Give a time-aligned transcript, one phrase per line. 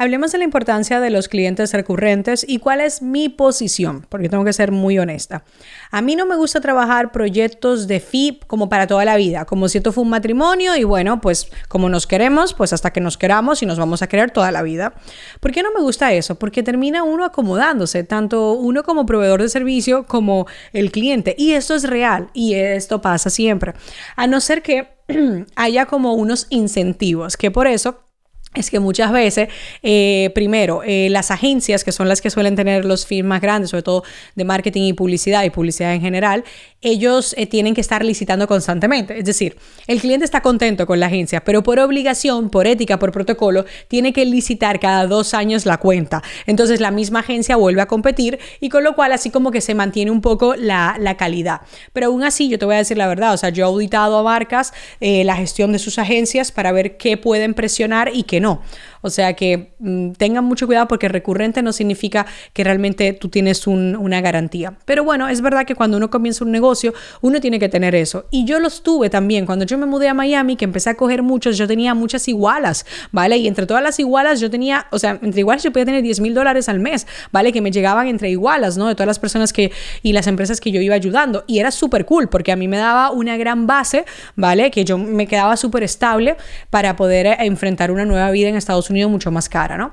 [0.00, 4.44] Hablemos de la importancia de los clientes recurrentes y cuál es mi posición, porque tengo
[4.44, 5.42] que ser muy honesta.
[5.90, 9.68] A mí no me gusta trabajar proyectos de FIP como para toda la vida, como
[9.68, 13.18] si esto fue un matrimonio y bueno, pues como nos queremos, pues hasta que nos
[13.18, 14.94] queramos y nos vamos a querer toda la vida.
[15.40, 16.36] ¿Por qué no me gusta eso?
[16.36, 21.34] Porque termina uno acomodándose, tanto uno como proveedor de servicio como el cliente.
[21.36, 23.74] Y esto es real y esto pasa siempre.
[24.14, 24.96] A no ser que
[25.56, 28.07] haya como unos incentivos, que por eso
[28.54, 29.48] es que muchas veces,
[29.82, 33.82] eh, primero, eh, las agencias, que son las que suelen tener los firmas grandes, sobre
[33.82, 36.44] todo de marketing y publicidad y publicidad en general,
[36.80, 39.18] ellos eh, tienen que estar licitando constantemente.
[39.18, 39.56] Es decir,
[39.86, 44.14] el cliente está contento con la agencia, pero por obligación, por ética, por protocolo, tiene
[44.14, 46.22] que licitar cada dos años la cuenta.
[46.46, 49.74] Entonces la misma agencia vuelve a competir y con lo cual así como que se
[49.74, 51.60] mantiene un poco la, la calidad.
[51.92, 54.18] Pero aún así, yo te voy a decir la verdad, o sea, yo he auditado
[54.18, 58.62] a marcas la gestión de sus agencias para ver qué pueden presionar y qué no.
[59.00, 63.66] O sea que mm, tengan mucho cuidado porque recurrente no significa que realmente tú tienes
[63.66, 64.78] una garantía.
[64.84, 68.26] Pero bueno, es verdad que cuando uno comienza un negocio, uno tiene que tener eso.
[68.30, 69.46] Y yo los tuve también.
[69.46, 72.86] Cuando yo me mudé a Miami, que empecé a coger muchos, yo tenía muchas igualas,
[73.12, 73.36] ¿vale?
[73.36, 76.20] Y entre todas las igualas yo tenía, o sea, entre igualas yo podía tener 10
[76.20, 77.52] mil dólares al mes, ¿vale?
[77.52, 78.88] Que me llegaban entre igualas, ¿no?
[78.88, 79.72] De todas las personas que
[80.02, 81.44] y las empresas que yo iba ayudando.
[81.46, 84.04] Y era súper cool porque a mí me daba una gran base,
[84.36, 84.70] ¿vale?
[84.70, 86.36] Que yo me quedaba súper estable
[86.70, 89.92] para poder enfrentar una nueva vida en Estados Unidos mucho más cara, ¿no?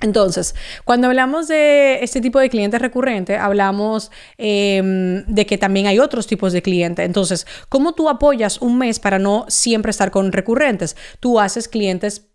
[0.00, 5.98] Entonces, cuando hablamos de este tipo de cliente recurrente, hablamos em, de que también hay
[5.98, 7.04] otros tipos de clientes.
[7.04, 10.96] Entonces, ¿cómo tú apoyas un mes para no siempre estar con recurrentes?
[11.18, 12.28] Tú haces clientes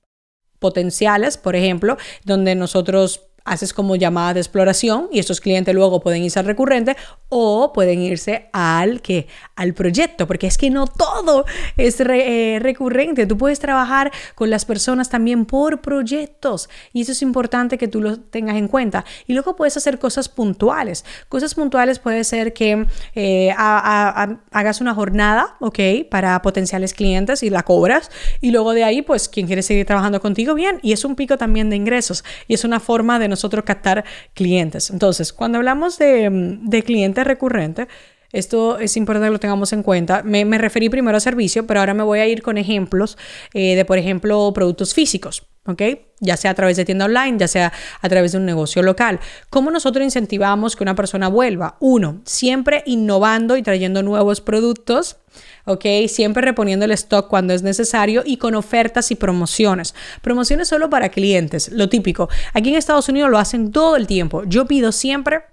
[0.60, 6.24] potenciales, por ejemplo, donde nosotros haces como llamada de exploración y estos clientes luego pueden
[6.24, 6.96] irse al recurrente
[7.30, 11.46] o pueden irse al que al proyecto porque es que no todo
[11.78, 13.26] es eh, recurrente.
[13.26, 18.02] Tú puedes trabajar con las personas también por proyectos y eso es importante que tú
[18.02, 19.04] lo tengas en cuenta.
[19.28, 21.06] Y luego puedes hacer cosas puntuales.
[21.30, 27.64] Cosas puntuales puede ser que eh, hagas una jornada ok para potenciales clientes y la
[27.64, 28.12] cobras
[28.42, 31.38] y luego de ahí pues quien quiere seguir trabajando contigo bien y es un pico
[31.38, 34.90] también de ingresos y es una forma de nosotros captar clientes.
[34.90, 36.30] Entonces, cuando hablamos de,
[36.62, 37.88] de cliente recurrente,
[38.34, 40.24] esto es importante que lo tengamos en cuenta.
[40.24, 43.18] Me, referí primero a servicio, pero ahora me voy a ir con ejemplos
[43.54, 45.44] eh, de, por ejemplo, productos físicos.
[45.66, 45.82] ¿ok?
[46.20, 47.72] Ya sea a través de tienda online, ya sea
[48.02, 49.20] a través de un negocio local.
[49.52, 51.78] ¿Cómo nosotros incentivamos que una persona vuelva?
[51.80, 55.18] Uno, siempre innovando y trayendo nuevos productos.
[55.66, 55.86] ¿ok?
[56.08, 59.94] Siempre reponiendo el stock cuando es necesario y con ofertas y promociones.
[60.22, 62.30] Promociones solo para clientes, lo típico.
[62.54, 64.44] Aquí en Estados Unidos lo hacen todo el tiempo.
[64.46, 65.53] Yo pido siempre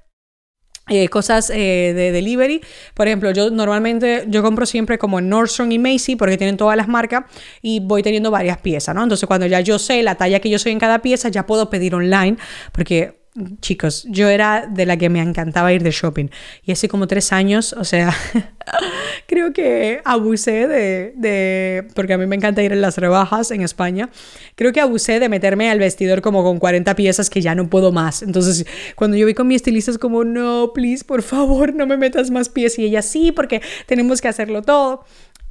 [0.91, 2.61] eh, cosas eh, de delivery.
[2.95, 6.77] Por ejemplo, yo normalmente yo compro siempre como en Nordstrom y Macy porque tienen todas
[6.77, 7.25] las marcas
[7.63, 9.03] y voy teniendo varias piezas, ¿no?
[9.03, 11.71] Entonces, cuando ya yo sé la talla que yo soy en cada pieza, ya puedo
[11.71, 12.37] pedir online
[12.73, 13.21] porque
[13.61, 16.27] chicos, yo era de la que me encantaba ir de shopping.
[16.65, 18.13] Y hace como tres años, o sea,
[19.31, 23.63] creo que abusé de, de, porque a mí me encanta ir en las rebajas en
[23.63, 24.11] España,
[24.57, 27.93] creo que abusé de meterme al vestidor como con 40 piezas que ya no puedo
[27.93, 28.25] más.
[28.25, 31.97] Entonces, cuando yo vi con mi estilista es como, no, please, por favor, no me
[31.97, 32.77] metas más pies.
[32.81, 35.05] Y ella, sí, porque tenemos que hacerlo todo.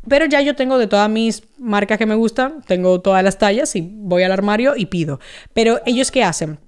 [0.10, 3.78] Pero ya yo tengo de todas mis marcas que me gustan, tengo todas las tallas
[3.78, 5.22] y voy al armario y pido.
[5.54, 6.60] Pero ellos qué hacen?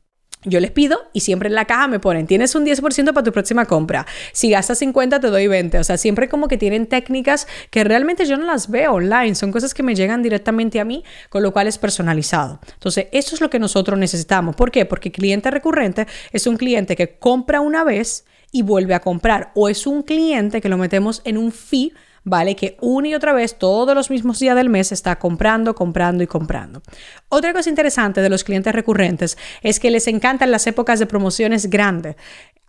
[0.44, 3.32] Yo les pido y siempre en la caja me ponen, tienes un 10% para tu
[3.32, 4.08] próxima compra.
[4.32, 5.78] Si gastas 50 te doy 20.
[5.78, 9.36] O sea, siempre como que tienen técnicas que realmente yo no las veo online.
[9.36, 12.60] Son cosas que me llegan directamente a mí, con lo cual es personalizado.
[12.74, 14.56] Entonces, eso es lo que nosotros necesitamos.
[14.56, 14.86] ¿Por qué?
[14.86, 19.52] Porque cliente recurrente es un cliente que compra una vez y vuelve a comprar.
[19.54, 22.56] O es un cliente que lo metemos en un fee ¿vale?
[22.56, 26.28] Que una y otra vez, todos los mismos días del mes, está comprando, comprando y
[26.28, 26.82] comprando.
[27.30, 31.70] Otra cosa interesante de los clientes recurrentes es que les encantan las épocas de promociones
[31.70, 32.16] grandes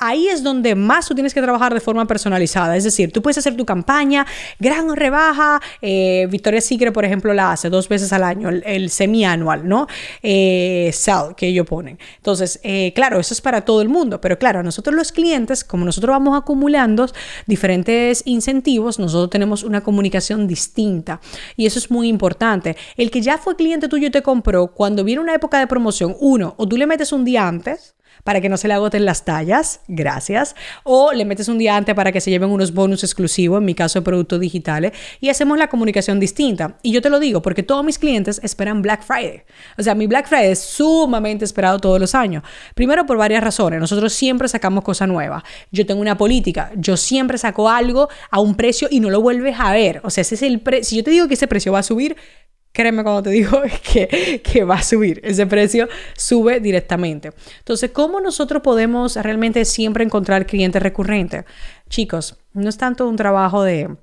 [0.02, 2.76] ahí es donde más tú tienes que trabajar de forma personalizada.
[2.76, 4.26] Es decir, tú puedes hacer tu campaña,
[4.58, 5.60] gran rebaja.
[5.80, 9.86] Eh, Victoria Secret, por ejemplo, la hace dos veces al año, el, semi-anual, ¿no?
[10.22, 11.98] Eh, sell que ellos ponen.
[12.16, 15.84] Entonces, eh, claro, eso es para todo el mundo, pero claro, nosotros los clientes, como
[15.84, 17.06] nosotros vamos acumulando
[17.46, 21.20] diferentes incentivos, nosotros tenemos una comunicación distinta
[21.56, 22.76] y eso es muy importante.
[22.96, 26.16] El que ya fue cliente tuyo y te compró, cuando viene una época de promoción,
[26.20, 27.94] uno, o tú le metes un día antes,
[28.24, 30.54] para que no se le agoten las tallas, gracias.
[30.84, 33.74] O le metes un día antes para que se lleven unos bonus exclusivos, en mi
[33.74, 36.76] caso de productos digitales, y hacemos la comunicación distinta.
[36.82, 39.42] Y yo te lo digo porque todos mis clientes esperan Black Friday.
[39.78, 42.42] O sea, mi Black Friday es sumamente esperado todos los años.
[42.74, 43.80] Primero por varias razones.
[43.80, 45.42] Nosotros siempre sacamos cosas nuevas.
[45.70, 46.70] Yo tengo una política.
[46.76, 50.00] Yo siempre saco algo a un precio y no lo vuelves a ver.
[50.04, 50.62] O sea, ese es el.
[50.82, 52.16] Si yo te digo que ese precio va a subir,
[52.72, 53.60] Créeme cuando te digo
[53.92, 57.32] que, que, va a subir, ese precio sube directamente.
[57.58, 61.44] Entonces, ¿cómo nosotros podemos realmente siempre encontrar clientes recurrentes?
[61.88, 63.94] Chicos, no es tanto un trabajo de,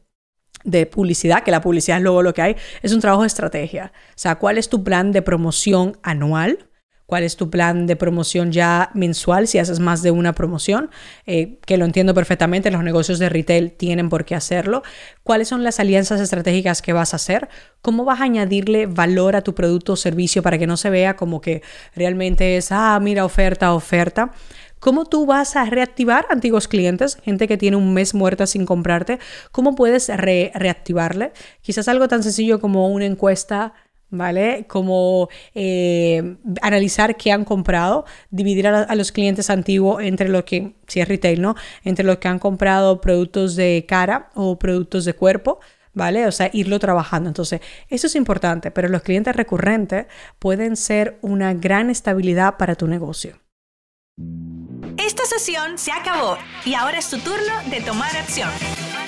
[0.63, 3.91] de publicidad, que la publicidad es luego lo que hay, es un trabajo de estrategia.
[4.09, 6.68] O sea, ¿cuál es tu plan de promoción anual?
[7.09, 10.91] Cuál es tu plan de promoción ya mensual si haces más de una promoción,
[11.25, 14.83] eh, que lo entiendo perfectamente, los negocios de retail tienen por qué hacerlo,
[15.23, 17.49] cuáles son las alianzas estratégicas que vas a hacer,
[17.81, 21.15] cómo vas a añadirle valor a tu producto o servicio para que no se vea
[21.15, 21.63] como que
[21.95, 24.31] realmente es, ah, mira, oferta, oferta.
[24.79, 29.17] ¿Cómo tú vas a reactivar antiguos clientes, gente que tiene un mes muerta sin comprarte?
[29.51, 31.33] ¿Cómo puedes reactivarle?
[31.61, 33.73] Quizás algo tan sencillo como una encuesta
[34.09, 34.65] ¿vale?
[34.67, 40.99] Como eh, analizar qué han comprado, dividir a, los clientes antiguos entre lo que, si
[40.99, 41.55] es retail, ¿no?
[41.83, 45.59] Entre los que han comprado productos de cara o productos de cuerpo.
[45.91, 46.27] ¿Vale?
[46.27, 47.29] O sea, irlo trabajando.
[47.29, 50.05] Entonces, eso es importante, pero los clientes recurrentes
[50.37, 53.39] pueden ser una gran estabilidad para tu negocio.
[54.97, 58.49] Esta sesión se acabó y ahora es tu turno de tomar acción.